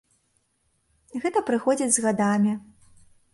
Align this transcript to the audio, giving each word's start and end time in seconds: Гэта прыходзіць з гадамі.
Гэта 1.25 1.39
прыходзіць 1.49 1.89
з 1.99 2.07
гадамі. 2.07 2.57